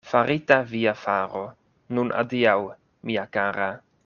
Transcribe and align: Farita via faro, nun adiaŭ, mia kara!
Farita 0.11 0.55
via 0.71 0.93
faro, 1.01 1.43
nun 1.97 2.11
adiaŭ, 2.23 2.59
mia 3.11 3.31
kara! 3.39 3.73